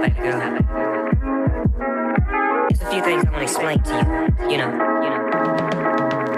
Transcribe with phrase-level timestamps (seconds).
[0.00, 0.38] that, baby girl.
[2.68, 3.92] There's a few things I want to explain to
[4.40, 4.50] you.
[4.50, 4.70] You know,
[5.02, 6.34] you know.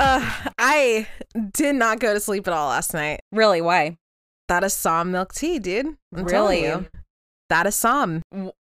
[0.00, 1.08] Uh, I
[1.52, 3.20] did not go to sleep at all last night.
[3.32, 3.60] Really?
[3.60, 3.96] Why?
[4.46, 5.96] That is Assam milk tea, dude.
[6.14, 6.82] I'm telling Really?
[6.82, 6.86] you.
[7.48, 8.22] That is Assam.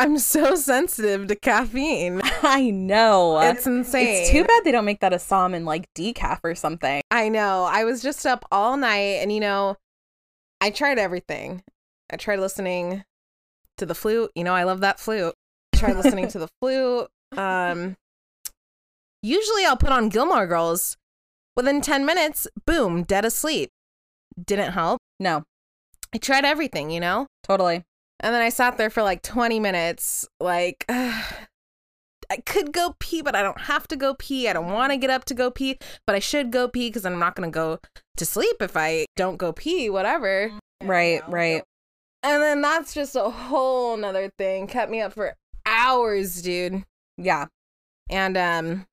[0.00, 2.22] I'm so sensitive to caffeine.
[2.42, 3.38] I know.
[3.40, 4.08] It's insane.
[4.08, 7.02] It's too bad they don't make that Assam in like decaf or something.
[7.10, 7.64] I know.
[7.64, 9.76] I was just up all night and you know,
[10.58, 11.62] I tried everything.
[12.10, 13.04] I tried listening
[13.76, 14.30] to the flute.
[14.34, 15.34] You know, I love that flute.
[15.74, 17.08] I tried listening to the flute.
[17.36, 17.96] Um
[19.22, 20.96] usually I'll put on Gilmore Girls.
[21.56, 23.68] Within 10 minutes, boom, dead asleep.
[24.42, 24.98] Didn't help.
[25.18, 25.42] No,
[26.14, 27.26] I tried everything, you know?
[27.44, 27.82] totally.
[28.20, 33.34] And then I sat there for like 20 minutes, like, I could go pee, but
[33.34, 34.46] I don't have to go pee.
[34.48, 37.04] I don't want to get up to go pee, but I should go pee because
[37.04, 37.80] I'm not going to go
[38.18, 40.52] to sleep if I don't go pee, whatever.
[40.82, 41.64] Right, right.
[42.22, 44.66] And then that's just a whole nother thing.
[44.66, 45.34] Kept me up for
[45.66, 46.84] hours, dude.
[47.16, 47.46] Yeah.
[48.08, 48.86] And, um,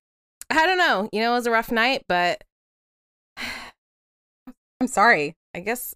[0.50, 1.08] I don't know.
[1.12, 2.42] You know, it was a rough night, but
[4.80, 5.36] I'm sorry.
[5.54, 5.94] I guess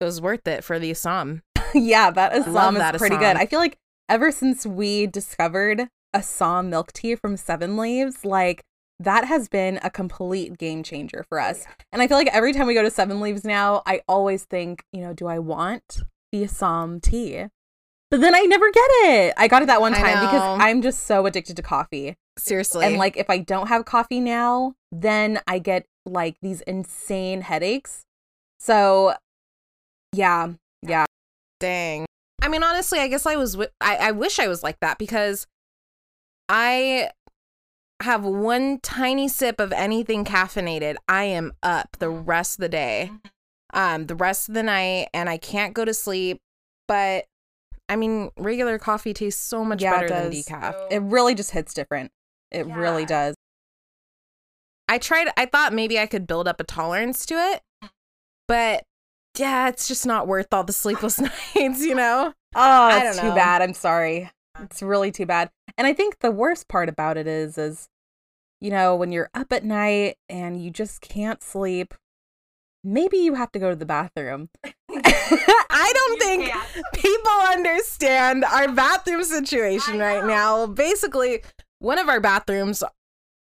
[0.00, 1.42] it was worth it for the Assam.
[1.74, 3.34] yeah, that Assam is that pretty Assam.
[3.34, 3.40] good.
[3.40, 3.76] I feel like
[4.08, 8.62] ever since we discovered Assam milk tea from Seven Leaves, like
[8.98, 11.64] that has been a complete game changer for us.
[11.92, 14.84] And I feel like every time we go to Seven Leaves now, I always think,
[14.92, 16.00] you know, do I want
[16.32, 17.46] the Assam tea?
[18.10, 19.34] But then I never get it.
[19.36, 20.60] I got it that one time because.
[20.60, 22.16] I'm just so addicted to coffee.
[22.38, 22.84] Seriously.
[22.84, 28.02] And like if I don't have coffee now, then I get like these insane headaches.
[28.58, 29.14] So
[30.12, 31.04] yeah, yeah.
[31.60, 32.06] Dang.
[32.42, 33.52] I mean, honestly, I guess I was.
[33.52, 35.46] wi- I I wish I was like that because
[36.48, 37.10] I
[38.02, 40.96] have one tiny sip of anything caffeinated.
[41.06, 42.24] I am up the mm-hmm.
[42.24, 43.78] rest of the day, mm-hmm.
[43.78, 46.40] um, the rest of the night, and I can't go to sleep.
[46.88, 47.26] But
[47.88, 50.46] I mean, regular coffee tastes so much Yeah, better than does.
[50.46, 50.74] decaf.
[50.90, 52.10] It really just hits different.
[52.50, 53.36] It really does.
[54.88, 55.28] I tried.
[55.36, 57.90] I thought maybe I could build up a tolerance to it, mm.
[58.48, 58.84] but
[59.36, 61.20] yeah, it's just not worth all the sleepless
[61.56, 61.84] nights.
[61.84, 62.34] You know.
[62.54, 63.34] Oh, it's too know.
[63.34, 63.62] bad.
[63.62, 64.30] I'm sorry.
[64.60, 65.50] It's really too bad.
[65.78, 67.88] And I think the worst part about it is is
[68.60, 71.94] you know, when you're up at night and you just can't sleep,
[72.84, 74.50] maybe you have to go to the bathroom.
[74.90, 76.52] I don't think
[76.94, 80.66] people understand our bathroom situation right now.
[80.66, 81.42] Basically,
[81.78, 82.82] one of our bathrooms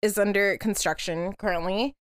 [0.02, 1.94] is under construction currently.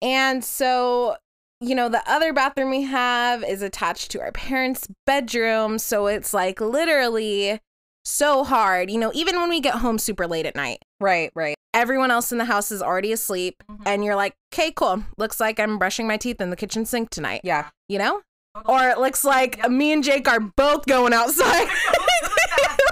[0.00, 1.16] And so,
[1.62, 5.78] you know, the other bathroom we have is attached to our parents' bedroom.
[5.78, 7.60] So it's like literally
[8.04, 8.90] so hard.
[8.90, 11.54] You know, even when we get home super late at night, Right, right.
[11.72, 13.62] everyone else in the house is already asleep.
[13.70, 13.82] Mm-hmm.
[13.86, 15.04] And you're like, okay, cool.
[15.18, 17.70] Looks like I'm brushing my teeth in the kitchen sink tonight Yeah.
[17.88, 18.22] you know?
[18.66, 21.68] Or it looks like me and Jake are both going outside.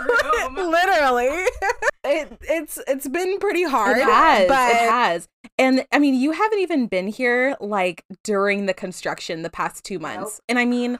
[0.57, 1.45] Literally.
[2.03, 3.99] It, it's it's been pretty hard.
[3.99, 4.49] It has.
[4.49, 5.29] but It has.
[5.61, 9.99] And I mean, you haven't even been here like during the construction the past two
[9.99, 10.41] months.
[10.49, 10.99] And I mean,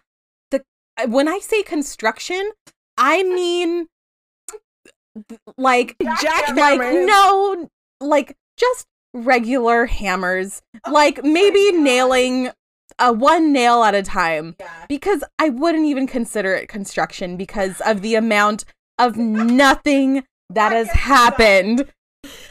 [0.51, 0.63] the
[0.99, 2.53] uh, when I say construction,
[2.99, 3.87] I mean
[5.57, 7.71] like Jack like no
[8.03, 10.61] like just regular hammers.
[10.87, 12.51] Oh, like maybe nailing
[12.99, 14.57] a one nail at a time.
[14.91, 18.67] Because i wouldn't even consider it construction because of the amount
[18.99, 21.91] of nothing that has happened.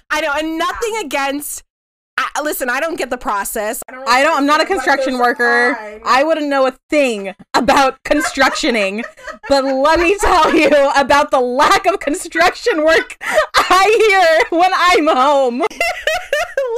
[0.09, 1.63] I know, and nothing against.
[2.19, 3.81] I, listen, I don't get the process.
[3.87, 9.03] i don't i'm not a construction worker i wouldn't know a thing about constructioning
[9.47, 15.07] but let me tell you about the lack of construction work i hear when i'm
[15.07, 15.63] home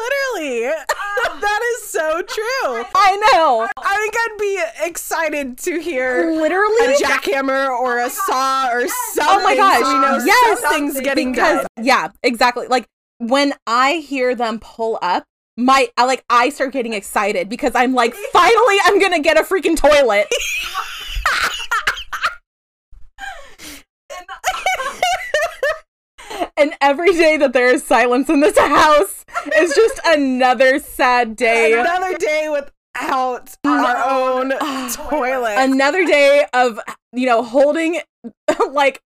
[0.01, 0.61] Literally,
[1.41, 2.85] that is so true.
[2.95, 8.69] i know I think I'd be excited to hear literally a jackhammer or a saw
[8.71, 9.25] or something.
[9.27, 9.79] Oh my gosh!
[9.79, 11.85] we know yes, something's getting because, done.
[11.85, 12.67] Yeah, exactly.
[12.67, 12.87] Like
[13.19, 15.23] when I hear them pull up,
[15.61, 19.43] my I like I start getting excited because I'm like, finally, I'm gonna get a
[19.43, 20.27] freaking toilet.
[26.57, 29.25] and every day that there is silence in this house
[29.57, 31.73] is just another sad day.
[31.73, 32.49] Another day
[32.95, 34.49] without our own
[34.91, 35.55] toilet.
[35.57, 36.79] Another day of
[37.13, 38.01] you know holding
[38.71, 39.01] like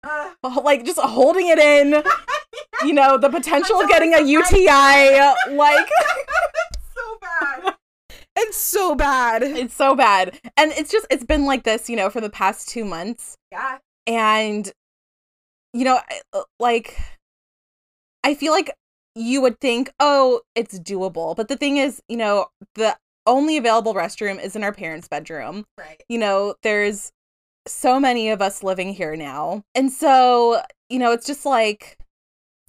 [0.63, 2.03] like just holding it in
[2.87, 5.89] you know the potential of getting a uti like
[6.95, 7.75] so bad.
[8.37, 9.43] It's so bad.
[9.43, 12.69] it's so bad and it's just it's been like this you know for the past
[12.69, 13.79] two months Yeah.
[14.07, 14.73] and
[15.73, 16.01] you know
[16.33, 16.97] uh, like
[18.25, 18.71] i feel like
[19.17, 21.35] you would think, oh, it's doable.
[21.35, 25.65] But the thing is, you know, the only available restroom is in our parents' bedroom.
[25.79, 26.03] Right.
[26.09, 27.13] You know, there's
[27.67, 29.63] so many of us living here now.
[29.75, 31.99] And so, you know, it's just like,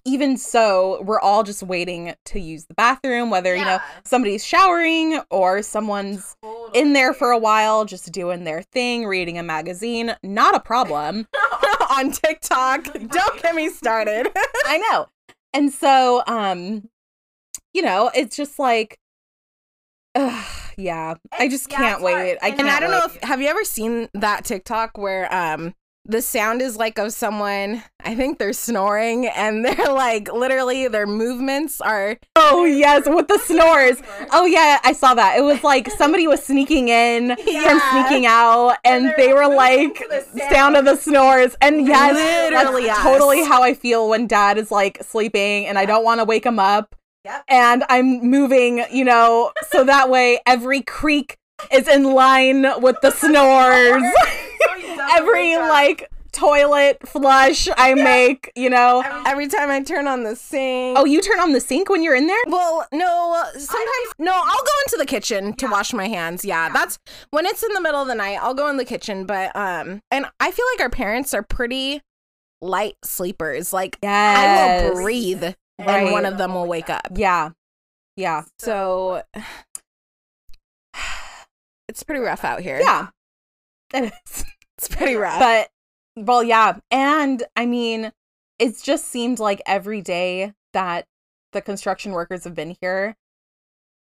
[0.03, 5.21] even so, we're all just waiting to use the bathroom, whether, you know, somebody's showering
[5.29, 6.35] or someone's
[6.73, 10.15] in there for a while, just doing their thing, reading a magazine.
[10.23, 11.27] Not a problem.
[11.91, 12.85] on TikTok.
[13.07, 14.29] Don't get me started.
[14.65, 15.07] I know.
[15.53, 16.89] And so, um,
[17.73, 18.97] you know, it's just like,
[20.15, 20.45] ugh,
[20.77, 22.37] yeah, I just yeah, can't wait.
[22.41, 22.59] I And can't.
[22.61, 25.73] and I don't know if have you ever seen that TikTok where um
[26.03, 31.05] the sound is like of someone I think they're snoring and they're like literally their
[31.05, 34.01] movements are Oh yes, with the snores.
[34.31, 35.37] Oh yeah, I saw that.
[35.37, 39.57] It was like somebody was sneaking in from sneaking out, and, they're, they were like,
[39.57, 41.55] like moving to the sound of the snores.
[41.61, 43.03] And yes, Literally, that's yes.
[43.03, 46.45] totally how I feel when Dad is like sleeping, and I don't want to wake
[46.47, 46.95] him up.
[47.25, 47.43] Yep.
[47.47, 51.37] And I'm moving, you know, so that way every creak
[51.71, 54.03] is in line with the snores.
[54.95, 59.03] So every like toilet flush I make, you know.
[59.27, 60.97] every time I turn on the sink.
[60.97, 62.41] Oh, you turn on the sink when you're in there?
[62.47, 66.43] Well, no, sometimes no, I'll go into the kitchen to wash my hands.
[66.43, 66.97] Yeah, that's
[67.29, 70.01] when it's in the middle of the night, I'll go in the kitchen, but um
[70.09, 72.01] and I feel like our parents are pretty
[72.61, 73.73] light sleepers.
[73.73, 75.53] Like I will breathe
[75.87, 77.07] and one of them will wake up.
[77.15, 77.51] Yeah.
[78.15, 78.43] Yeah.
[78.59, 79.23] So
[81.87, 82.79] it's pretty rough out here.
[82.81, 83.07] Yeah.
[83.93, 84.45] It is.
[84.77, 85.37] It's pretty rough.
[85.37, 85.69] But
[86.15, 86.79] well, yeah.
[86.89, 88.11] And I mean,
[88.57, 91.05] it's just seemed like every day that
[91.53, 93.15] the construction workers have been here,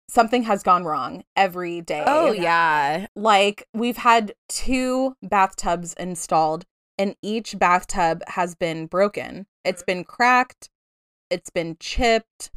[0.08, 2.02] something has gone wrong every day.
[2.06, 3.08] oh yeah.
[3.14, 6.64] Like we've had two bathtubs installed
[6.98, 9.46] and each bathtub has been broken.
[9.64, 9.86] It's mm-hmm.
[9.86, 10.68] been cracked,
[11.30, 12.50] it's been chipped,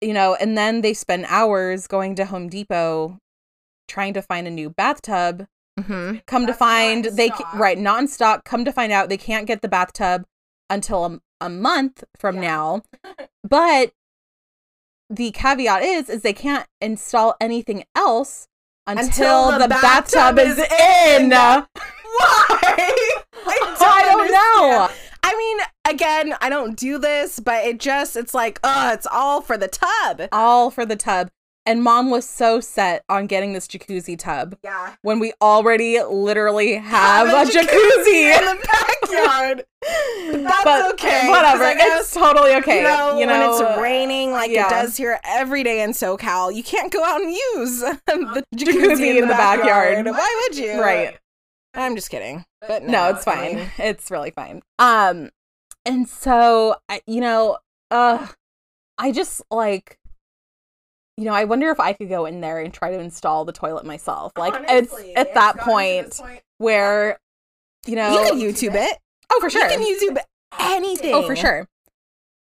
[0.00, 3.18] you know, and then they spend hours going to Home Depot
[3.88, 5.46] trying to find a new bathtub.
[5.78, 8.44] hmm Come to That's not find in they ca- right not in stock.
[8.44, 10.24] Come to find out they can't get the bathtub
[10.70, 12.42] until a, a month from Yeah.
[12.42, 12.82] now.
[13.42, 13.92] But
[15.10, 18.48] the caveat is is they can't install anything else
[18.86, 19.06] until,
[19.48, 20.64] Until the, the bathtub, bathtub is is
[21.18, 21.22] in.
[21.24, 21.30] in.
[21.32, 21.66] Why?
[23.46, 24.88] I don't know.
[25.22, 25.58] I mean,
[25.88, 29.68] again, I don't do this, but it just it's like, oh, it's all for the
[29.68, 30.22] tub.
[30.32, 31.30] All for the tub.
[31.66, 34.96] And mom was so set on getting this jacuzzi tub Yeah.
[35.00, 38.38] when we already literally have, Have a jacuzzi.
[38.38, 38.68] in the
[39.00, 39.64] backyard.
[40.44, 41.26] That's but okay.
[41.26, 41.64] Whatever.
[41.64, 42.78] I It's totally okay.
[42.78, 44.66] You know, you know, when it's raining like yeah.
[44.66, 48.66] it does here every day in SoCal, you can't go out and use the jacuzzi,
[48.74, 50.04] Jacuzzi in, the, backyard.
[50.04, 50.06] backyard.
[50.06, 50.78] Why would you?
[50.78, 51.16] Right.
[51.72, 52.44] I'm just kidding.
[52.60, 53.56] But no, no, it's I fine.
[53.56, 54.60] mean, It's really fine.
[54.78, 55.30] Um,
[55.84, 56.76] and so
[57.06, 57.58] you know,
[57.90, 58.26] uh,
[58.98, 59.98] I just like,
[61.16, 63.52] you know, I wonder if I could go in there and try to install the
[63.52, 64.32] toilet myself.
[64.36, 66.20] Like, Honestly, it's at that gotten point
[66.58, 67.18] where,
[67.86, 68.98] you know, you can YouTube it.
[69.32, 69.80] oh for sure, You can
[70.14, 70.18] YouTube
[70.60, 71.14] anything.
[71.14, 71.68] oh for sure,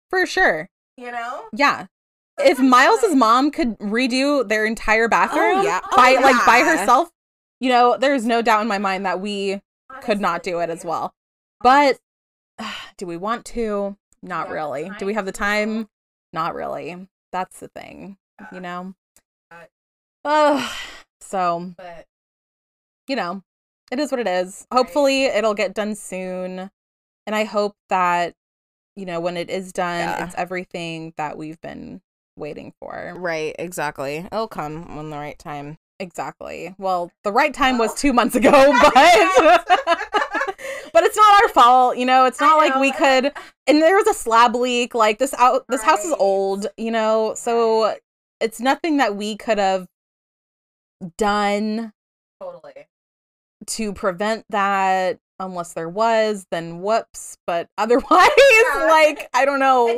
[0.09, 1.45] for sure, You know?
[1.53, 1.87] yeah.
[2.43, 5.79] If Miles's mom could redo their entire bathroom, Oh, yeah.
[5.95, 7.09] by Oh, like by herself,
[7.59, 9.61] you know, there's no doubt in my mind that we
[10.01, 11.13] could not do it as well.
[11.61, 11.99] But
[12.97, 13.97] do we want to?
[14.23, 14.91] Not Yeah, really.
[14.99, 15.87] Do we have the time?
[16.33, 17.07] Not really.
[17.31, 18.17] That's the thing,
[18.51, 18.93] you know.
[19.49, 19.65] Uh,
[20.23, 20.75] Oh,
[21.19, 22.05] so But
[23.07, 23.43] you know,
[23.91, 24.67] it is what it is.
[24.71, 26.69] Hopefully, it'll get done soon,
[27.25, 28.35] and I hope that
[28.95, 30.25] you know when it is done, Yeah.
[30.25, 32.01] it's everything that we've been
[32.37, 33.13] waiting for.
[33.17, 34.17] Right, exactly.
[34.17, 35.77] It'll come when the right time.
[35.99, 36.75] Exactly.
[36.77, 38.51] Well, the right time was two months ago,
[38.93, 40.20] but
[41.01, 41.97] but it's not our fault.
[41.97, 43.31] You know, it's not like we could.
[43.67, 44.93] And there was a slab leak.
[44.93, 45.65] Like this out.
[45.67, 46.67] This house is old.
[46.77, 47.99] You know, so Right.
[48.39, 49.87] it's nothing that we could have
[51.17, 51.91] done
[52.39, 52.87] totally.
[53.65, 55.17] to prevent that.
[55.39, 57.37] Unless there was, then whoops.
[57.47, 58.85] But otherwise, Yeah.
[58.91, 59.97] like I don't know.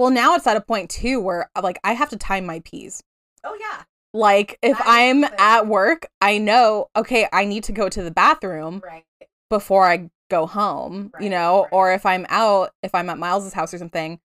[0.00, 2.60] Well, now it's at a point too where uh, like I have to time my
[2.60, 3.02] peas.
[3.44, 3.82] Oh yeah.
[4.14, 8.80] Like if I'm at work, I know, okay, I need to go to the bathroom
[8.84, 9.04] Right.
[9.50, 11.68] before I go home, you know, right.
[11.72, 14.20] or if I'm out, if I'm at Miles's house or something,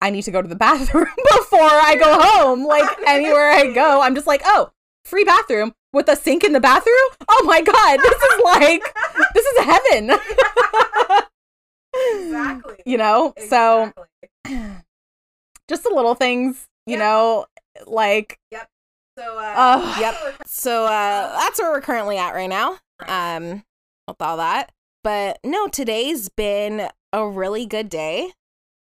[0.00, 2.64] I need to go to the bathroom before I go home.
[2.64, 4.70] Like anywhere I go, I'm just like, "Oh,
[5.04, 6.94] free bathroom with a sink in the bathroom?
[7.28, 8.94] Oh my god, this is like
[9.34, 10.20] this is heaven."
[11.94, 12.76] Exactly.
[12.86, 13.34] You know?
[13.48, 13.92] So
[15.68, 17.46] just the little things, you know,
[17.86, 18.38] like
[19.18, 20.00] So uh Ugh.
[20.00, 20.42] Yep.
[20.46, 22.78] So uh that's where we're currently at right now.
[23.06, 23.64] Um
[24.08, 24.72] with all that.
[25.04, 28.32] But no, today's been a really good day.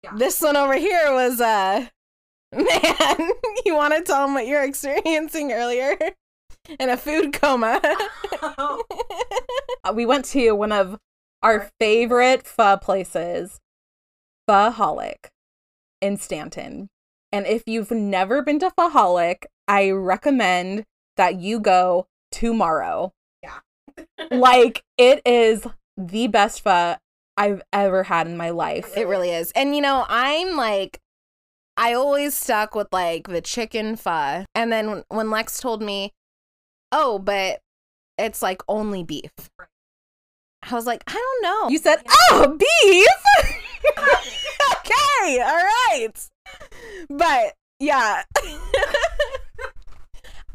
[0.03, 0.13] Yeah.
[0.17, 1.87] This one over here was uh
[2.53, 3.31] man,
[3.65, 5.97] you want to tell them what you're experiencing earlier
[6.79, 7.81] in a food coma.
[9.83, 10.99] Uh, we went to one of
[11.43, 13.61] our favorite pho places,
[14.47, 15.31] Phoholic
[16.03, 16.89] in Stanton.
[17.33, 20.85] And if you've never been to Phoholic, I recommend
[21.17, 23.13] that you go tomorrow.
[23.43, 23.61] Yeah.
[24.33, 25.65] like it is
[25.97, 26.97] the best pho
[27.37, 28.97] I've ever had in my life.
[28.97, 29.53] It really is.
[29.53, 30.99] And you know, I'm like
[31.77, 34.45] I always stuck with like the chicken pho.
[34.55, 36.13] And then when- when Lex told me,
[36.91, 37.61] "Oh, but
[38.19, 39.31] it's like only beef."
[40.63, 43.07] I was like, "I don't know." You said, "Oh, beef."
[43.99, 46.13] okay, all right.
[47.09, 48.25] But yeah.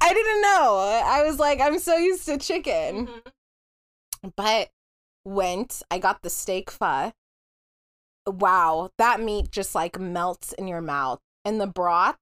[0.02, 1.02] I didn't know.
[1.06, 3.08] I was like, I'm so used to chicken.
[3.08, 4.30] Mm-hmm.
[4.36, 4.70] But
[5.24, 7.12] went, I got the steak pho.
[8.28, 11.20] Wow, that meat just like melts in your mouth.
[11.44, 12.18] And the broth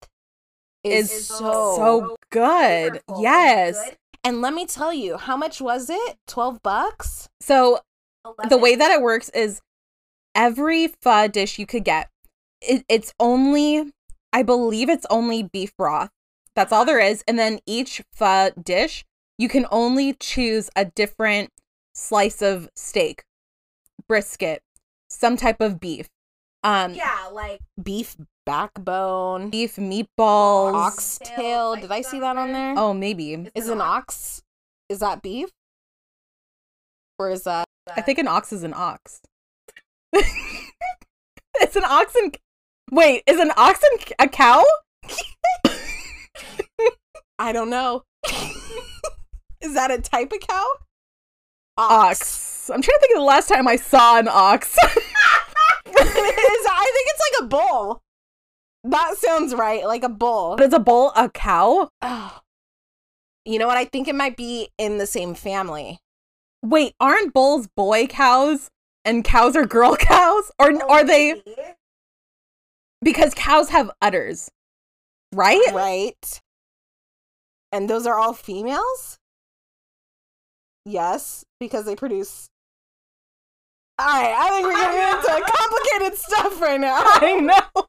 [0.84, 3.01] is, Is so, so good.
[3.20, 3.82] Yes.
[3.84, 3.98] good.
[4.25, 6.18] And let me tell you, how much was it?
[6.27, 7.30] 12 bucks?
[7.42, 7.80] So
[8.50, 9.62] the way that it works is
[10.36, 12.10] every pho dish you could get,
[12.62, 13.92] it, it's only,
[14.32, 16.10] I believe it's only beef broth.
[16.55, 17.24] That's all there is.
[17.27, 19.05] And then each pho dish,
[19.38, 21.51] you can only choose a different
[21.95, 23.24] slice of steak,
[24.07, 24.62] brisket,
[25.10, 26.07] some type of beef,
[26.63, 30.74] um, Yeah, like Beef backbone, beef meatballs.
[30.74, 31.75] oxtail.
[31.75, 32.75] Did I see that on there?
[32.77, 33.50] Oh, maybe.
[33.55, 34.41] Is an ox?
[34.89, 35.50] Is that beef?
[37.19, 37.65] Or is that?
[37.95, 39.22] I think an ox is an ox.
[40.13, 42.38] it's an ox and
[42.91, 44.63] wait, is an ox and a cow?
[47.44, 48.04] I don't know.
[49.62, 50.66] is that a type of cow?
[51.78, 52.70] Ox.
[52.70, 54.78] I'm trying to think of the last time I saw an ox.
[55.86, 58.02] It is- I think it's like a bull.
[58.86, 60.56] That sounds right, like a bull.
[60.56, 61.90] But is a bull a cow?
[62.02, 62.40] Oh.
[63.46, 63.78] You know what?
[63.78, 66.00] I think it might be in the same family.
[66.64, 68.70] Wait, aren't bulls boy cows
[69.06, 70.50] and cows are girl cows?
[70.58, 71.42] Or Oh, are they
[73.02, 74.50] because cows have udders?
[75.34, 75.62] Right?
[75.74, 76.42] Right?
[77.74, 79.18] And those are all females?
[80.86, 82.51] Yes, because they produce.
[83.98, 86.98] All right, I think we're getting into complicated stuff right now.
[87.03, 87.88] I know.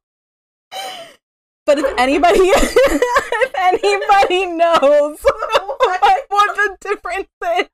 [1.67, 7.69] But if anybody if anybody knows what, what the difference is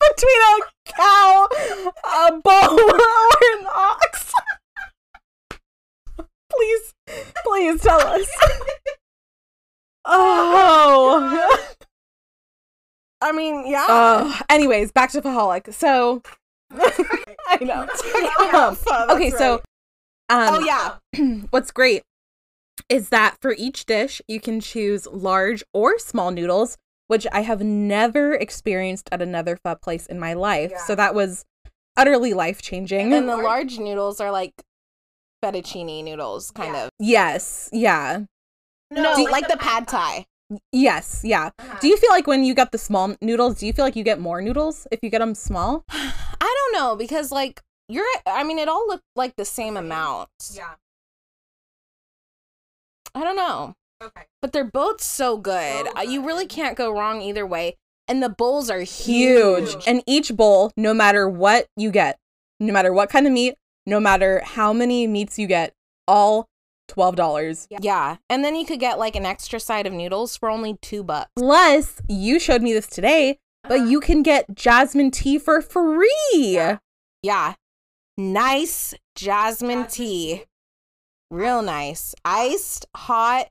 [0.00, 1.48] between a cow,
[2.04, 4.32] a bull, or an ox,
[6.50, 6.94] please,
[7.44, 8.26] please tell us.
[10.04, 11.60] Oh.
[13.20, 13.86] I mean, yeah.
[13.88, 14.29] Oh.
[14.48, 15.72] Anyways, back to Phoholic.
[15.72, 16.22] So
[16.72, 17.86] I know.
[18.52, 18.76] Um,
[19.10, 19.54] okay, so
[20.28, 20.94] um, oh yeah,
[21.50, 22.02] what's great
[22.88, 27.60] is that for each dish you can choose large or small noodles which i have
[27.62, 31.44] never experienced at another pho place in my life so that was
[31.96, 34.54] utterly life changing and the large noodles are like
[35.44, 36.84] fettuccine noodles, kind Yeah.
[36.84, 36.90] of.
[36.98, 38.20] yes yeah
[38.90, 40.26] No, like, the pad thai.
[40.72, 41.78] Yes yeah Uh-huh.
[41.80, 44.02] do you feel like when you get the small noodles do you feel like you
[44.04, 48.06] get more noodles if you get them small I don't know because like you're.
[48.24, 50.28] I mean, it all looked like the same amount.
[50.52, 50.74] Yeah.
[53.14, 53.74] I don't know.
[54.02, 54.22] Okay.
[54.40, 55.86] but they're both so good.
[55.86, 57.76] So Uh, you really can't go wrong either way.
[58.08, 59.72] And the bowls are huge.
[59.74, 62.18] huge and each bowl no matter what you get
[62.58, 63.54] no matter what kind of meat
[63.86, 65.74] no matter how many meats you get
[66.08, 66.46] all
[66.90, 68.16] $12 Yeah.
[68.28, 71.30] And then you could get like an extra side of noodles for only two bucks.
[71.36, 73.84] Plus, you showed me this today, but Uh-huh.
[73.88, 76.08] you can get jasmine tea for free.
[76.34, 76.78] Yeah.
[77.22, 77.54] Yeah.
[78.16, 80.44] Nice jasmine, tea.
[81.30, 82.14] Real nice.
[82.24, 83.48] Iced, hot,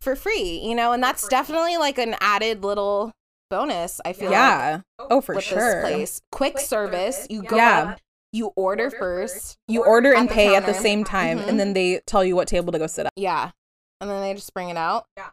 [0.00, 3.12] for free, you know, and that's definitely like an added little
[3.50, 4.32] bonus, I feel like.
[4.38, 4.80] Yeah.
[4.98, 5.80] Oh, for sure.
[5.80, 6.20] place.
[6.30, 7.16] Quick, Quick service.
[7.16, 7.92] service, You go Yeah.
[7.92, 8.00] up,
[8.34, 9.34] you order, Order first.
[9.34, 9.58] first.
[9.68, 11.48] You order and At the pay at the same time, Mhm.
[11.48, 13.12] and then they tell you what table to go sit at.
[13.16, 13.50] Yeah.
[14.00, 15.06] And then they just bring it out.
[15.16, 15.30] Yeah.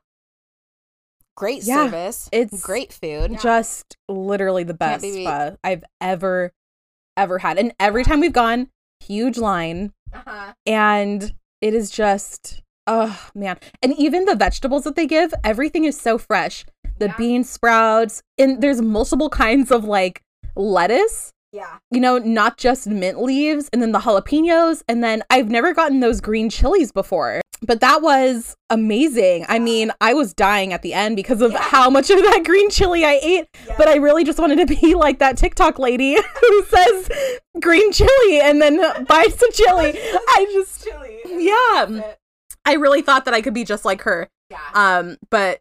[1.35, 2.29] Great Yeah, service.
[2.31, 3.39] it's great food.
[3.41, 6.51] Just literally the best be pho I've ever,
[7.17, 7.57] ever had.
[7.57, 10.53] And every time we've gone, huge line, Uh-huh.
[10.67, 13.57] and it is just, oh man.
[13.81, 16.65] And even the vegetables that they give, everything is so fresh.
[16.99, 17.17] The Yeah.
[17.17, 20.21] bean sprouts, and there's multiple kinds of like
[20.55, 21.31] lettuce.
[21.53, 21.79] Yeah.
[21.91, 24.83] you know, not just mint leaves and then the jalapenos.
[24.87, 27.41] And then I've never gotten those green chilies before.
[27.61, 29.45] but that was amazing.
[29.49, 32.69] I mean, I was dying at the end because of how much of that green
[32.69, 33.47] chili I ate.
[33.77, 37.09] But I really just wanted to be like that TikTok lady who says
[37.59, 39.93] green chili and then bites the chili.
[39.99, 41.19] I just, Chili.
[41.25, 42.13] yeah,
[42.65, 44.27] I really thought that I could be just like her.
[44.49, 44.59] Yeah.
[44.73, 45.59] Um, but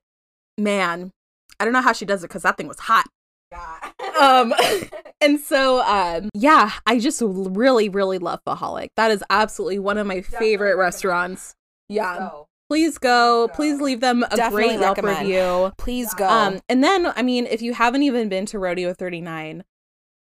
[0.56, 1.10] man,
[1.58, 3.06] I don't know how she does it because that thing was hot.
[3.52, 3.76] Yeah.
[4.20, 4.52] Um,
[5.22, 10.06] and so, um, yeah, I just really, really love Phoholic That is absolutely one of
[10.06, 11.54] my favorite restaurants.
[11.88, 13.48] Yeah, So, please go.
[13.54, 15.26] Please leave them a Definitely great Yelp recommend.
[15.26, 15.72] review.
[15.78, 16.28] Please go.
[16.28, 19.64] Um, and then, I mean, if you haven't even been to Rodeo 39,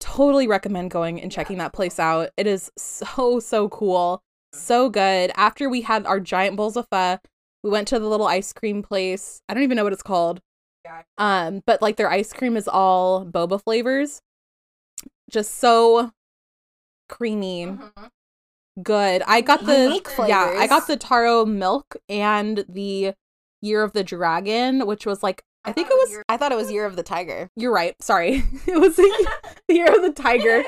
[0.01, 2.31] totally recommend going and checking that place out.
[2.35, 4.21] It is so, so cool.
[4.51, 5.31] So good.
[5.35, 7.19] After we had our giant bowls of pho,
[7.63, 9.41] we went to the little ice cream place.
[9.47, 10.41] I don't even know what it's called.
[11.17, 14.21] Um, but like their ice cream is all boba flavors.
[15.29, 16.11] Just so
[17.09, 17.91] creamy mhm.
[18.81, 19.23] good.
[19.27, 23.13] I got the yeah, I got the taro milk and the
[23.61, 26.23] Year of the Dragon, which was like I think it was.
[26.29, 27.49] I thought it was Year of the Tiger.
[27.55, 27.95] You're right.
[28.01, 29.27] Sorry, it was the
[29.69, 30.63] Year of the Tiger.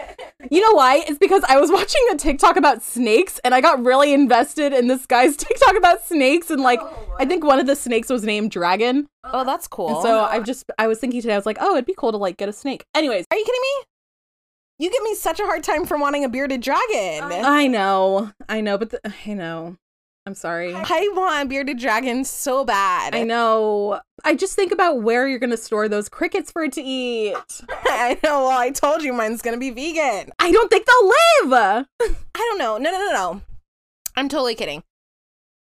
[0.50, 1.04] You know why?
[1.08, 4.88] It's because I was watching a TikTok about snakes, and I got really invested in
[4.88, 8.24] this guy's TikTok about snakes, and like Oh, I think one of the snakes was
[8.24, 9.08] named Dragon.
[9.24, 9.96] Oh, that's cool.
[9.96, 12.12] And so I've just I was thinking today, I was like, oh, it'd be cool
[12.12, 12.86] to like get a snake.
[12.96, 13.84] Anyways, Are you kidding me?
[14.80, 17.24] You give me such a hard time for wanting a bearded dragon.
[17.24, 19.75] I know, I know, but the, I know.
[20.27, 20.74] I'm sorry.
[20.75, 23.15] I want bearded dragon so bad.
[23.15, 24.01] I know.
[24.25, 27.34] I just think about where you're gonna store those crickets for it to eat.
[27.69, 28.48] I know.
[28.48, 30.31] Well, I told you mine's gonna be vegan.
[30.38, 31.07] I don't think they'll
[31.50, 31.86] live.
[32.36, 32.77] I don't know.
[32.77, 33.41] No, no, no, no.
[34.17, 34.84] I'm totally kidding.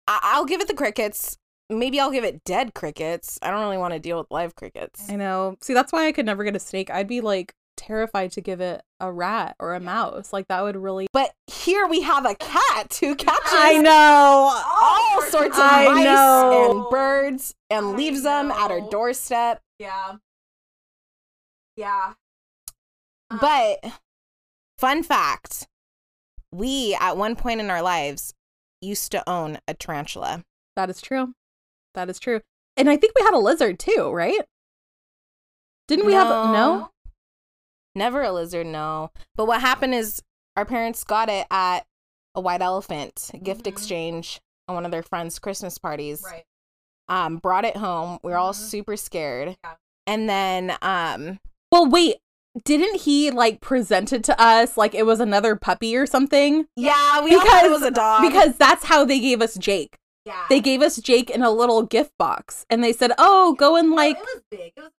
[0.08, 1.38] I- I'll give it the crickets.
[1.70, 3.38] Maybe I'll give it dead crickets.
[3.42, 5.08] I don't really want to deal with live crickets.
[5.08, 5.54] I know.
[5.61, 6.90] See, that's why I could never get a snake.
[6.90, 7.54] I'd be like
[7.87, 10.33] terrified to give it a rat or a mouse.
[10.33, 11.07] Like that would really.
[11.12, 14.52] But here we have a cat who catches I know.
[14.64, 16.71] all sorts of I mice know.
[16.83, 19.61] and birds and I leaves them at our doorstep.
[19.78, 20.16] Yeah.
[21.76, 22.14] Yeah.
[23.31, 23.93] Uh, But
[24.78, 25.66] fun fact,
[26.52, 28.33] we at one point in our lives
[28.81, 30.43] used to own a tarantula.
[30.76, 31.32] That is true.
[31.95, 32.41] That is true.
[32.76, 34.43] And I think we had a lizard too, right?
[35.89, 36.91] Didn't we have no?
[37.97, 39.11] Never a lizard, no.
[39.35, 40.23] But what happened is
[40.56, 41.87] our parents got it at
[42.35, 43.69] a white elephant gift Mhm.
[43.69, 46.23] exchange on one of their friends' Christmas parties.
[46.25, 46.45] Right.
[47.09, 48.19] Um, brought it home.
[48.23, 48.56] We were all Mhm.
[48.56, 49.56] super scared.
[49.65, 49.75] Yeah.
[50.06, 51.41] And then um
[51.73, 52.17] Well, wait.
[52.65, 56.67] Didn't he like present it to us like it was another puppy or something?
[56.76, 58.23] Yeah, we all thought it was a dog.
[58.23, 59.99] Because that's how they gave us Jake.
[60.25, 60.47] Yeah.
[60.49, 63.91] They gave us Jake in a little gift box and they said, "Oh, go and
[63.91, 64.73] No, like it was big.
[64.76, 64.91] It was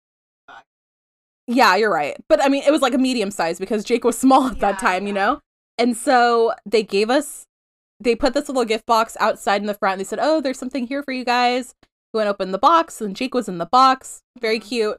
[1.48, 2.18] Yeah, you're right.
[2.28, 4.76] But I mean, it was like a medium size because Jake was small at that
[4.82, 5.40] Yeah, time, you know?
[5.78, 7.46] And so they gave us,
[8.00, 9.94] they put this little gift box outside in the front.
[9.94, 11.74] And they said, Oh, there's something here for you guys.
[12.14, 14.22] We went open the box and Jake was in the box.
[14.40, 14.64] Very Mhm.
[14.64, 14.98] cute.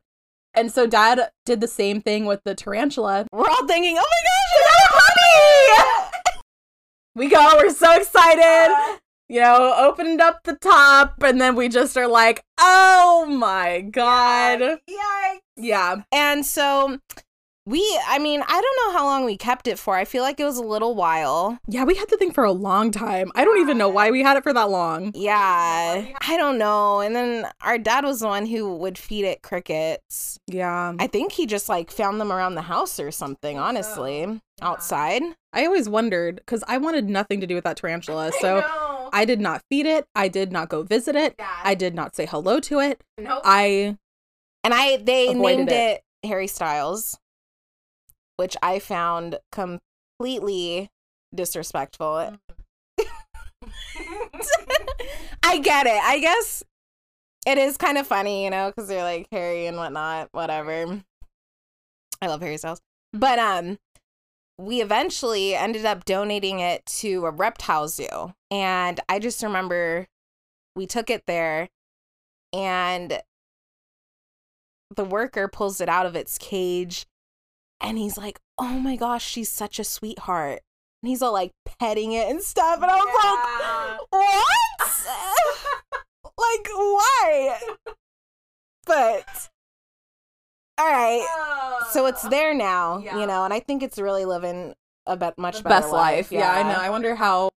[0.55, 3.27] And so dad did the same thing with the tarantula.
[3.33, 6.41] we're all thinking, "Oh my gosh, a puppy!"
[7.15, 8.99] We go, we're so excited.
[9.29, 14.61] You know, opened up the top and then we just are like, Oh my God.
[14.61, 15.39] Yikes.
[15.57, 16.03] Yeah.
[16.13, 16.99] And so
[17.67, 19.95] we I mean, I don't know how long we kept it for.
[19.95, 21.59] I feel like it was a little while.
[21.69, 23.31] Yeah, we had the thing for a long time.
[23.35, 25.13] I don't even know why we had it for that long.
[25.15, 26.07] Yeah.
[26.21, 27.01] I don't know.
[27.01, 30.39] And then our dad was the one who would feed it crickets.
[30.47, 30.95] Yeah.
[30.99, 34.41] I think he just like found them around the house or something, honestly.
[34.63, 35.23] Outside.
[35.53, 38.33] I always wondered because I wanted nothing to do with that tarantula.
[38.41, 38.65] So.
[39.19, 40.07] I did not feed it.
[40.15, 41.35] I did not go visit it.
[41.41, 41.49] Yeah.
[41.65, 43.03] I did not say hello to it.
[43.19, 43.43] Nope.
[43.45, 43.97] I
[44.63, 46.03] And I they named it.
[46.23, 46.29] it.
[46.29, 47.19] Harry Styles,
[48.37, 50.89] which I found completely
[51.35, 52.39] disrespectful.
[55.43, 56.01] I get it.
[56.01, 56.63] I guess
[57.45, 61.03] it is kind of funny, you know, because they're like Harry and whatnot, whatever.
[62.23, 62.81] I love Harry Styles.
[63.13, 63.79] But um
[64.59, 68.35] we eventually ended up donating it to a reptile zoo.
[68.51, 70.09] And I just remember
[70.75, 71.69] we took it there
[72.53, 73.21] and
[74.95, 77.07] the worker pulls it out of its cage
[77.81, 80.61] and he's like, Oh my gosh, she's such a sweetheart.
[81.03, 82.83] And he's all like petting it and stuff.
[82.83, 84.29] And I was like, what?
[86.25, 87.61] like, why?
[88.85, 89.51] But,
[90.79, 91.85] all right.
[91.91, 93.19] So it's there now, Yeah.
[93.19, 94.75] you know, and I think it's really living
[95.07, 96.31] a bit much The better best life.
[96.33, 96.51] Yeah.
[96.53, 96.79] I know.
[96.79, 97.51] I wonder how.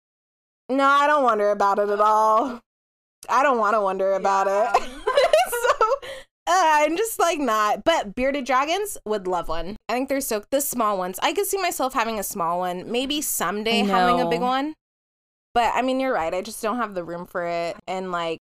[0.69, 2.62] No, I don't wonder about it at all.
[3.29, 4.71] I don't want to wonder about Yeah.
[4.73, 4.81] it.
[5.51, 5.88] so
[6.47, 7.84] uh, I'm just like not.
[7.84, 9.75] But bearded dragons would love one.
[9.89, 11.19] I think they're so the small ones.
[11.21, 12.89] I could see myself having a small one.
[12.91, 14.75] Maybe someday having a big one.
[15.53, 16.34] But I mean, you're right.
[16.34, 17.75] I just don't have the room for it.
[17.86, 18.39] And like,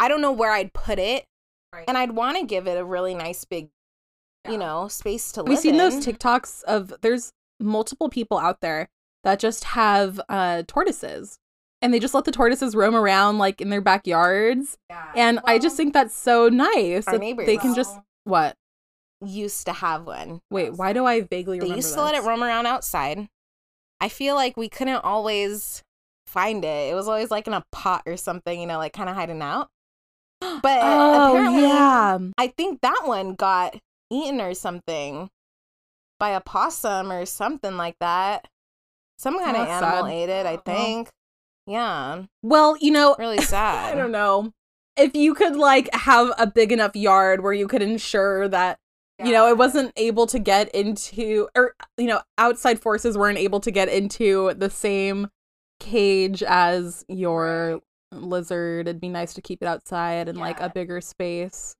[0.00, 1.26] I don't know where I'd put it.
[1.76, 1.84] Right.
[1.88, 3.68] And I'd want to give it a really nice big,
[4.44, 4.52] Yeah.
[4.52, 5.78] you know, space to live We've seen in.
[5.78, 8.88] those TikToks of there's multiple people out there
[9.24, 11.38] that just have uh tortoises
[11.82, 14.76] and they just let the tortoises roam around like in their backyards.
[14.88, 15.12] Yeah.
[15.14, 17.06] And I just think that's so nice.
[17.06, 17.46] Our that neighbors.
[17.46, 18.54] They can just what?
[19.24, 20.40] used to have one.
[20.50, 21.72] Wait, why do I vaguely remember?
[21.74, 23.28] They used to let it roam around outside.
[24.00, 25.82] I feel like we couldn't always
[26.26, 26.90] find it.
[26.90, 29.40] It was always like in a pot or something, you know, like kind of hiding
[29.40, 29.68] out.
[30.62, 32.18] But Oh apparently, yeah.
[32.38, 33.76] I think that one got
[34.10, 35.28] eaten or something
[36.18, 38.48] by a possum or something like that.
[39.18, 40.12] Some kind of animal sad.
[40.12, 40.62] ate it, I Well.
[40.64, 41.08] think.
[41.66, 43.92] Yeah, Well, you know, really sad.
[43.92, 44.52] I don't know.
[44.96, 48.78] If you could like have a big enough yard where you could ensure that
[49.24, 53.60] you know it wasn't able to get into or you know outside forces weren't able
[53.60, 55.28] to get into the same
[55.80, 57.80] cage as your
[58.12, 61.74] lizard it'd be nice to keep it outside in like a bigger space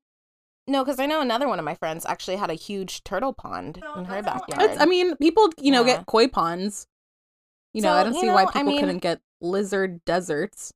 [0.67, 3.79] No, because I know another one of my friends actually had a huge turtle pond
[3.81, 4.63] No, in her backyard.
[4.63, 5.97] it's, i mean people you know Yeah.
[5.99, 6.87] get koi ponds
[7.73, 10.05] you know So, i don't you see why know, I people mean- couldn't get lizard
[10.05, 10.73] deserts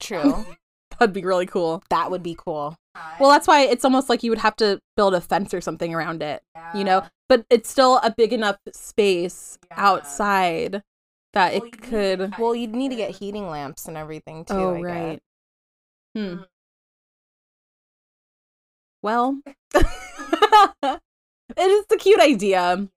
[0.00, 0.46] True.
[0.98, 2.76] that'd be really cool that would be cool.
[3.20, 5.94] well that's why it's almost like you would have to build a fence or something
[5.94, 6.42] around it
[6.74, 9.74] you know but it's still a big enough space Yeah.
[9.78, 10.82] outside
[11.36, 14.54] that Well, it could Well, you'd need to get heating lamps and everything too.
[14.54, 15.20] oh I right
[16.14, 16.46] hmm Mm.
[19.02, 19.38] well
[19.74, 21.00] it
[21.58, 22.88] is a cute idea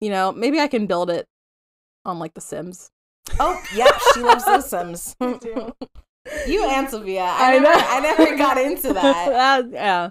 [0.00, 1.26] you know maybe i can build it
[2.04, 2.90] on like the sims.
[3.38, 5.14] Oh, yeah, she loves those Sims.
[5.20, 7.24] You and Sophia.
[7.24, 9.28] I, never, I never got into that.
[9.32, 10.10] Uh, yeah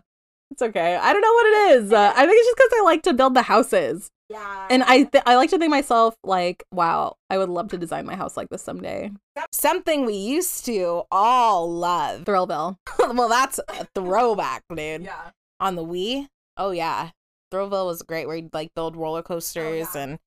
[0.51, 2.83] it's okay i don't know what it is uh, i think it's just because i
[2.83, 4.67] like to build the houses Yeah.
[4.69, 8.05] and i th- i like to think myself like wow i would love to design
[8.05, 9.11] my house like this someday
[9.51, 12.23] Something we used to all love.
[12.25, 15.03] thrillville well, that's a throwback, dude.
[15.03, 15.31] Yeah.
[15.59, 16.27] On the Wii.
[16.57, 17.09] Oh yeah,
[17.51, 18.27] Throwville was great.
[18.27, 20.01] Where you'd like build roller oh, coasters yeah.
[20.01, 20.19] and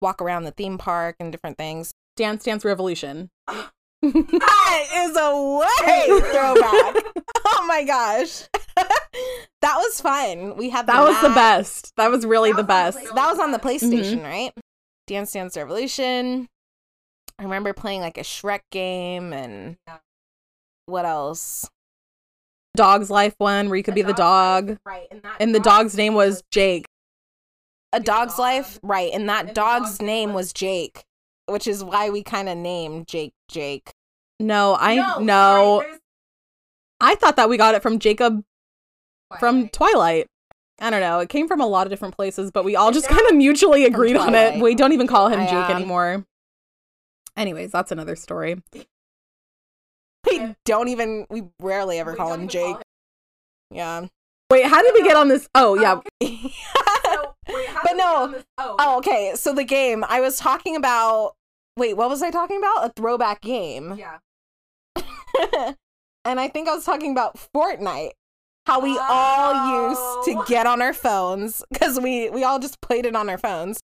[0.00, 1.92] walk around the theme park and different things.
[2.16, 3.30] dance dance revolution
[4.02, 7.24] That is a way throwback.
[7.46, 8.48] oh my gosh,
[9.60, 10.56] that was fun.
[10.56, 13.30] We had that was the best that was really That the was best on That
[13.30, 13.58] was on the.
[13.58, 14.24] PlayStation, mm-hmm.
[14.24, 14.52] right?
[15.06, 16.48] Dance Dance Revolution.
[17.38, 19.76] I remember playing like a Shrek game and
[20.86, 21.68] what else?
[22.74, 25.06] dog's life one where you could be the dog life, Right.
[25.10, 26.86] And, that and the dog's name was jake
[27.92, 28.38] A Dog's dog.
[28.40, 29.10] Life, right?
[29.12, 31.02] And that And dog's dog's name name was was- Jake,
[31.46, 33.92] which is why we kind of named Jake Jake.
[34.40, 35.18] no i no.
[35.18, 35.98] no, sorry,
[37.00, 38.42] i thought that we got it from jacob
[39.40, 39.72] from Twilight.
[39.72, 40.26] twilight
[40.80, 43.08] i don't know it came from a lot of different places but we all just
[43.10, 45.76] now- kind of mutually agreed on it we don't even call him I, jake um,
[45.76, 46.24] anymore
[47.36, 48.62] anyways that's another story
[50.30, 51.26] We don't even.
[51.30, 52.82] We rarely ever We call him even call Jake.
[53.72, 54.06] Yeah.
[54.50, 56.52] wait how did we get on this oh yeah Okay.
[57.04, 58.26] So, wait, But did we get no.
[58.28, 58.76] this- Oh.
[58.78, 59.32] oh, okay.
[59.34, 61.32] So the game I was talking about.
[61.76, 62.86] Wait, what was I talking about?
[62.86, 63.94] A throwback game.
[63.98, 64.18] Yeah.
[66.24, 68.10] and I think I was talking about Fortnite.
[68.66, 70.44] How we all used to Oh.
[70.46, 73.80] get on our phones because we we all just played it on our phones.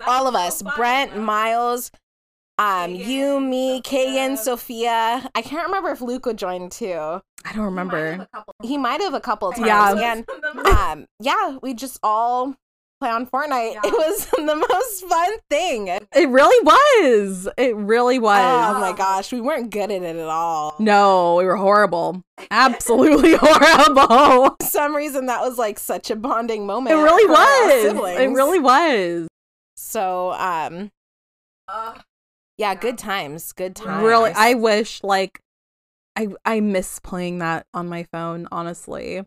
[0.00, 0.72] That all of so us, fun.
[0.76, 1.90] Brent, Miles,
[2.56, 5.18] um, you, Kagan, me, Kagan, Sophia.
[5.20, 5.30] Sophia.
[5.34, 6.92] I can't remember if Luke would join too.
[7.44, 9.66] i don't You might remember have a couple He might have a couple times.
[9.66, 10.12] Yeah.
[10.12, 12.54] And um, yeah, we just all
[13.00, 13.74] play on Fortnite.
[13.74, 13.80] Yeah.
[13.84, 15.88] It was the most fun thing.
[15.88, 20.28] it really was it really was Oh my gosh, we weren't good at it at
[20.28, 20.74] all.
[20.78, 26.66] no we were horrible absolutely horrible For some reason, that was like such a bonding
[26.66, 26.94] moment.
[26.96, 28.18] It really was.
[28.20, 29.28] It really was.
[29.76, 30.90] So, um,
[31.68, 31.94] Uh,
[32.56, 32.74] yeah, Yeah.
[32.74, 33.52] good times.
[33.52, 34.02] Good times.
[34.04, 35.40] Really, I wish like
[36.16, 39.24] I I miss playing that on my phone, honestly.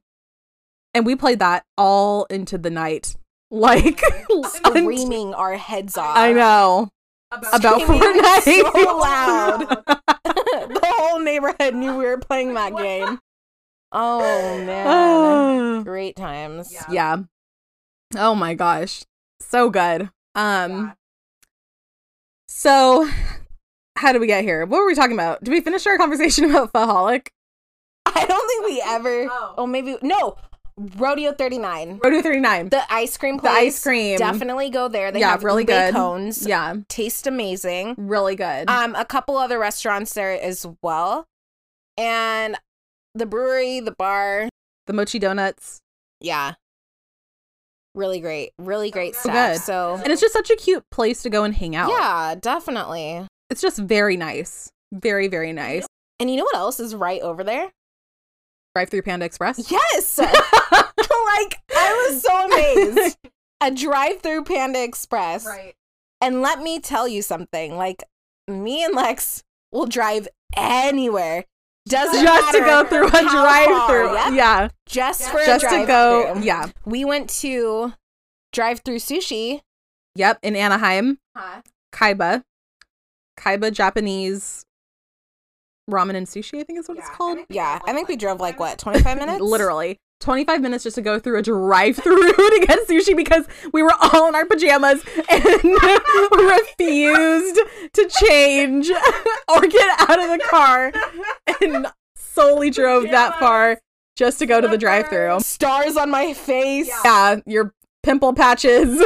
[0.93, 3.15] And we played that all into the night.
[3.51, 6.15] Like unt- screaming our heads off.
[6.17, 6.89] I know
[7.31, 8.41] about Screaming Fortnite.
[8.43, 9.59] so loud.
[9.69, 13.19] the whole neighborhood knew we were playing that game.
[13.91, 14.19] Oh
[14.65, 16.71] man, great times.
[16.73, 16.85] Yeah.
[16.89, 17.17] yeah.
[18.17, 19.03] Oh my gosh.
[19.41, 20.09] So good.
[20.35, 20.91] Um Yeah.
[22.47, 23.07] so
[23.97, 24.65] how did we get here?
[24.65, 25.43] What were we talking about?
[25.43, 27.31] Did we finish our conversation about Phoholic?
[28.05, 29.27] I don't think we ever.
[29.31, 29.53] Oh.
[29.59, 30.35] Oh, maybe no.
[30.97, 31.99] Rodeo 39.
[32.03, 32.69] Rodeo 39.
[32.69, 34.17] The ice cream The ice cream.
[34.17, 35.11] Definitely go there.
[35.11, 35.93] They Yeah, have really good.
[35.93, 36.45] cones.
[36.47, 37.95] Yeah, Taste amazing.
[37.97, 38.69] really good.
[38.69, 41.25] Um, a couple other restaurants there as well.
[41.97, 42.57] And
[43.15, 44.49] the brewery, the bar.
[44.87, 45.79] the mochi donuts.
[46.19, 46.53] Yeah.
[47.93, 48.51] Really great.
[48.57, 49.53] Really great So stuff.
[49.53, 49.61] good.
[49.61, 51.89] So And it's just such a cute place to go and hang out.
[51.89, 53.27] Yeah, definitely.
[53.49, 54.69] It's just very nice.
[54.93, 55.85] Very, very nice.
[56.19, 57.71] And you know what else is right over there?
[58.75, 59.69] Drive through Panda Express.
[59.71, 60.17] Yes.
[61.31, 63.17] like I was so amazed.
[63.61, 65.45] A drive-through Panda Express.
[65.45, 65.75] Right.
[66.19, 67.75] And let me tell you something.
[67.77, 68.03] Like
[68.47, 71.45] me and Lex will drive anywhere.
[71.87, 74.13] Doesn't Just to go through a drive through.
[74.13, 74.33] Yep.
[74.33, 74.69] Yeah.
[74.87, 76.35] Just for Just to go.
[76.41, 76.67] Yeah.
[76.85, 77.93] We went to
[78.53, 79.61] drive-through sushi.
[80.15, 80.39] Yep.
[80.43, 81.19] In Anaheim.
[81.35, 81.61] Huh?
[81.93, 82.43] Kaiba.
[83.37, 84.65] Kaiba Japanese
[85.91, 87.37] ramen and sushi, I think is what it's Yeah, I call called.
[87.37, 89.41] think- Yeah, I think we drove like what, 25 minutes?
[89.41, 89.97] Literally.
[90.21, 93.93] 25 minutes just to go through a drive through to get sushi because we were
[93.99, 95.41] all in our pajamas and
[96.31, 97.59] refused
[97.93, 100.91] to change or get out of the car
[101.61, 103.79] and solely drove that far
[104.15, 105.39] just to go to the drive through.
[105.39, 106.87] Stars on my face.
[106.87, 107.01] Yeah.
[107.03, 107.73] Yeah, your
[108.03, 109.01] pimple patches.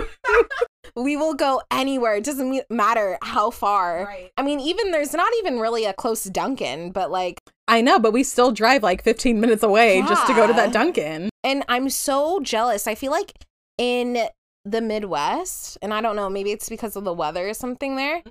[0.96, 2.16] We will go anywhere.
[2.16, 4.06] It doesn't matter how far.
[4.06, 4.32] Right.
[4.38, 8.14] I mean, even there's not even really a close Dunkin', but like, I know, but
[8.14, 11.30] we still drive like 15 minutes away just to go to that Dunkin'.
[11.44, 12.88] and I'm so jealous.
[12.88, 13.34] I feel like
[13.78, 14.28] in
[14.64, 18.24] the Midwest, and I don't know, maybe it's because of the weather or something there,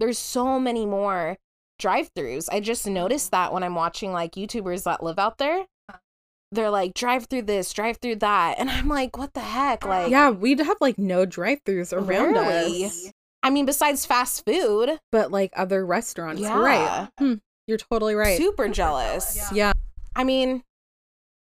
[0.00, 1.38] there's so many more
[1.78, 2.48] drive throughs.
[2.50, 3.42] I just noticed mm-hmm.
[3.42, 5.66] that when I'm watching like YouTubers that live out there.
[6.50, 8.56] They're like, drive through this, drive through that.
[8.58, 9.84] And I'm like, what the heck?
[9.84, 12.86] Like, Yeah, we'd have like no drive throughs around Really?
[12.86, 13.12] us.
[13.42, 16.40] I mean, besides fast food, But like other restaurants.
[16.40, 16.58] Yeah.
[16.58, 17.08] Right.
[17.18, 17.34] Hmm,
[17.66, 18.38] you're totally right.
[18.38, 19.36] super jealous.
[19.36, 19.48] Yeah.
[19.56, 19.72] Yeah.
[20.16, 20.62] I mean,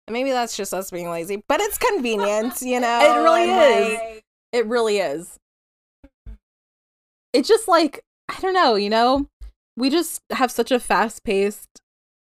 [0.08, 3.00] maybe that's just us being lazy, but it's convenient, you know?
[3.00, 3.98] It really and, is.
[3.98, 5.36] like, It really is.
[7.32, 9.26] It's just like, I don't know, you know,
[9.76, 11.80] we just have such a fast paced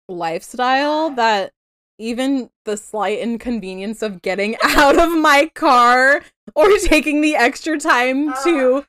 [0.10, 1.16] lifestyle Yeah.
[1.16, 1.52] that
[2.00, 6.22] even the slight inconvenience of getting out of my car
[6.56, 8.86] or taking the extra time to,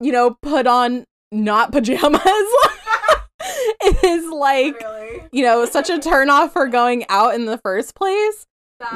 [0.00, 2.20] you know, put on not pajamas
[4.04, 5.22] is like, Really?
[5.32, 8.46] you know, such a turnoff for going out in the first place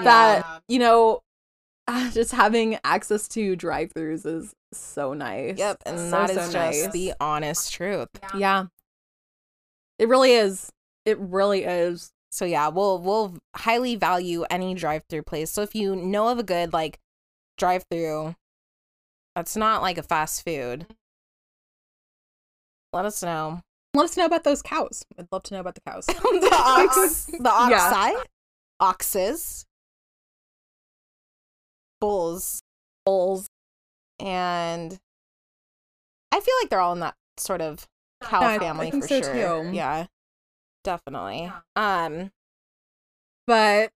[0.02, 1.20] that you know
[1.86, 5.58] ah, just having access to drive-throughs is so nice.
[5.58, 6.92] Yep, and So, that is so just nice.
[6.92, 8.08] the honest truth.
[8.36, 8.66] yeah.
[9.98, 10.70] It really is.
[11.04, 15.50] It really is So yeah, we'll we'll highly value any drive-through place.
[15.52, 16.98] So if you know of a good like
[17.58, 18.34] drive-through
[19.36, 20.86] that's not like a fast food,
[22.92, 23.60] let us know.
[23.94, 27.24] let us know about those cows i'd love to know about the cows the ox,
[27.26, 27.92] the Yeah.
[27.92, 28.14] oxi,
[28.80, 29.64] oxes,
[32.00, 32.62] bulls,
[33.04, 33.46] bulls
[34.20, 34.98] and
[36.32, 37.86] I feel like they're all in that sort of
[38.22, 39.32] cow Yeah, I- I family for so sure.
[39.64, 39.70] too.
[39.72, 40.06] Yeah,
[40.84, 41.50] definitely.
[41.76, 42.04] Yeah.
[42.04, 42.30] Um,
[43.46, 43.90] but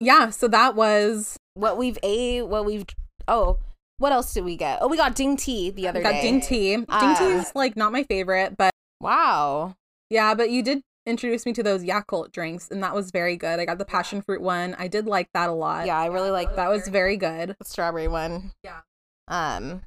[0.00, 2.84] yeah so that was what we've ate, what we've
[3.28, 3.58] oh,
[3.98, 4.78] what else did we get?
[4.82, 6.22] Oh, we got ding tea the other we got day.
[6.22, 9.74] ding tea ding Uh, tea's like not my favorite but Wow.
[10.10, 13.58] yeah but you did introduce me to those yakult drinks and that was very good
[13.58, 16.30] i got the passion fruit one i did like that a lot Yeah, I really
[16.30, 18.52] like that was very good the strawberry one.
[18.62, 18.80] Yeah.
[19.28, 19.82] Um,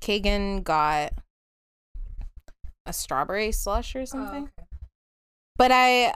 [0.00, 1.12] Kagan got
[2.86, 4.50] a strawberry slush or something.
[5.58, 6.14] But I,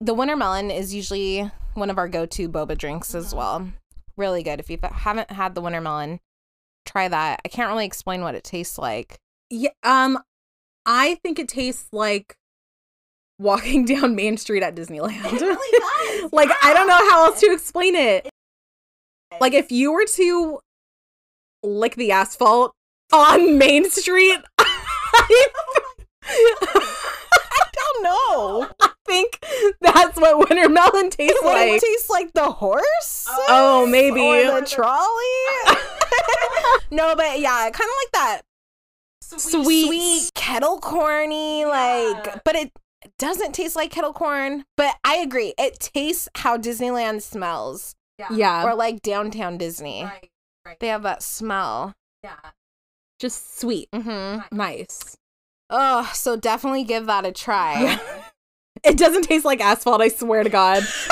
[0.00, 3.36] the winter melon is usually one of our go-to boba drinks as Mhm.
[3.36, 3.68] well.
[4.16, 4.60] Really good.
[4.60, 6.20] If you haven't had the winter melon,
[6.86, 7.40] try that.
[7.44, 9.18] I can't really explain what it tastes like.
[9.50, 10.22] Yeah, um,
[10.86, 12.36] I think it tastes like
[13.38, 15.22] walking down Main Street at Disneyland.
[15.40, 15.78] Really
[16.20, 18.28] does, like I don't know how else to explain it.
[19.40, 20.60] Like if you were to
[21.62, 22.72] lick the asphalt
[23.12, 25.48] on Main Street, I,
[26.22, 26.97] I
[28.02, 28.68] don't know.
[28.80, 29.38] I think
[29.80, 31.70] that's what winter melon tastes Would like.
[31.72, 33.26] it taste like the horse?
[33.48, 34.20] Oh, maybe.
[34.20, 35.76] Or the trolley?
[36.90, 38.40] no, but yeah, kind of like that
[39.22, 39.86] Sweet.
[39.86, 42.72] sweet kettle corny, like, but it
[43.18, 44.64] doesn't taste like kettle corn.
[44.76, 47.94] But I agree, it tastes how Disneyland smells,
[48.30, 50.04] Yeah, or like downtown Disney.
[50.04, 50.30] Right.
[50.66, 50.80] Right.
[50.80, 51.94] They have that smell.
[52.24, 52.36] Yeah.
[53.20, 54.54] just sweet, Mm-hmm.
[54.56, 55.16] nice.
[55.70, 58.00] Oh, so definitely give that a try.
[58.84, 60.00] It doesn't taste like asphalt.
[60.00, 60.84] I swear to God.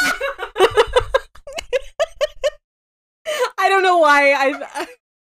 [3.58, 4.86] I don't know why I.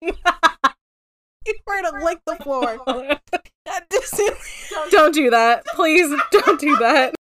[0.01, 0.11] you
[1.65, 2.81] were to lick the floor
[4.89, 6.13] don't do that, please.
[6.31, 7.15] Don't do that.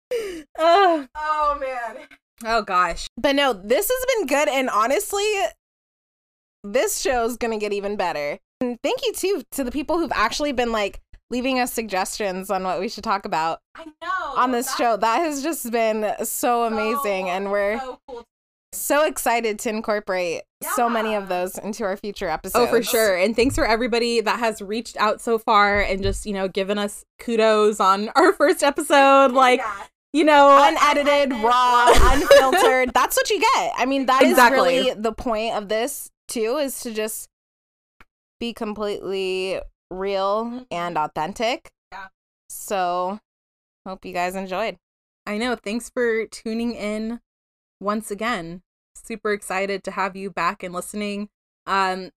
[0.57, 2.07] Oh man.
[2.45, 3.07] oh gosh.
[3.17, 5.25] But no, this has been good, and honestly,
[6.63, 8.39] this show's gonna get even better.
[8.61, 10.99] And thank you too to the people who've actually been like
[11.35, 14.33] leaving us suggestions on what we should talk about I know.
[14.37, 14.95] on this show.
[14.95, 18.23] That has just been so amazing, so- and we're so cool.
[18.71, 20.43] so excited to incorporate
[20.75, 22.67] so many of those into our future episodes.
[22.69, 23.17] Oh, for sure.
[23.17, 26.77] And thanks for everybody that has reached out so far and just, you know, given
[26.77, 29.33] us kudos on our first episode.
[29.33, 29.83] Like, Yeah.
[30.13, 32.93] you know, Unedited, raw, unfiltered.
[32.93, 33.73] That's what you get.
[33.77, 34.77] I mean, that is Exactly.
[34.79, 37.27] really the point of this too, is to just
[38.39, 41.71] be completely real and authentic.
[41.91, 42.07] Yeah.
[42.49, 43.19] So
[43.87, 44.77] hope you guys enjoyed.
[45.25, 45.55] I know.
[45.55, 47.19] Thanks for tuning in
[47.79, 48.61] once again.
[48.95, 51.29] Super excited to have you back and listening.
[51.67, 52.11] Um,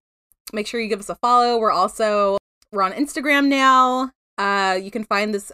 [0.53, 1.57] make sure you give us a follow.
[1.57, 2.37] We're also
[2.71, 4.11] we're on Instagram now.
[4.37, 5.51] Uh, you can find this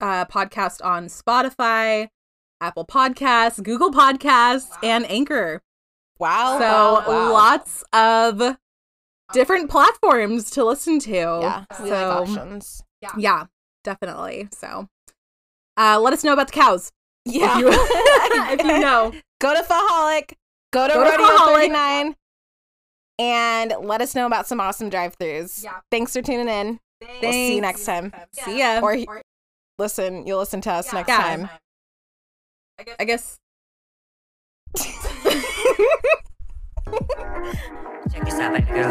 [0.00, 2.08] uh, podcast on Spotify,
[2.60, 4.78] Apple Podcasts, Google Podcasts, Wow.
[4.82, 5.60] and Anchor.
[6.18, 6.58] Wow.
[6.58, 8.56] so wow, lots of
[9.32, 11.10] different platforms to listen to.
[11.10, 11.64] Yeah.
[11.82, 12.82] We like So options.
[13.16, 13.46] yeah,
[13.84, 14.48] definitely.
[14.52, 14.88] So
[15.76, 16.90] uh, let us know about the cows.
[17.24, 17.58] Yeah.
[17.58, 19.12] If you, if you know.
[19.40, 20.36] Go to Phoholic.
[20.72, 21.54] Go to Go Rodeo Phoholic.
[21.72, 22.16] 39.
[23.20, 25.62] And let us know about some awesome drive-throughs.
[25.64, 25.80] Yeah.
[25.90, 26.78] Thanks for tuning in.
[27.00, 27.22] Thanks.
[27.22, 27.86] We'll see you Thanks.
[27.86, 28.12] next time.
[28.32, 28.80] See ya.
[28.80, 28.96] Or
[29.78, 30.98] listen, you'll listen to us Yeah.
[30.98, 31.16] next Yeah.
[31.18, 31.48] time.
[32.78, 33.38] I guess I guess
[38.12, 38.90] Check this out, baby girl.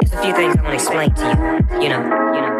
[0.00, 1.82] There's a few things I want to explain to you.
[1.82, 2.02] You know,
[2.34, 2.57] you know.